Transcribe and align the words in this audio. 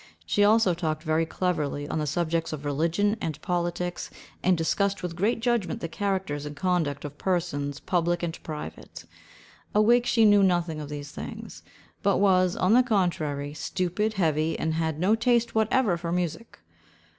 She 0.25 0.43
also 0.43 0.73
talked 0.73 1.03
very 1.03 1.27
cleverly 1.27 1.87
on 1.87 1.99
the 1.99 2.07
subjects 2.07 2.51
of 2.51 2.65
religion 2.65 3.17
and 3.21 3.39
politics, 3.43 4.09
and 4.41 4.57
discussed 4.57 5.03
with 5.03 5.15
great 5.15 5.41
judgment 5.41 5.79
the 5.79 5.87
characters 5.87 6.43
and 6.43 6.55
conduct 6.55 7.05
of 7.05 7.19
persons, 7.19 7.79
public 7.79 8.23
and 8.23 8.41
private. 8.41 9.05
Awake, 9.75 10.07
she 10.07 10.25
knew 10.25 10.41
nothing 10.41 10.79
of 10.79 10.89
these 10.89 11.11
things; 11.11 11.61
but 12.01 12.17
was, 12.17 12.55
on 12.55 12.73
the 12.73 12.81
contrary, 12.81 13.53
stupid, 13.53 14.13
heavy, 14.13 14.57
and 14.57 14.73
had 14.73 14.97
no 14.99 15.13
taste 15.13 15.53
whatever 15.53 15.97
for 15.97 16.11
music. 16.11 16.57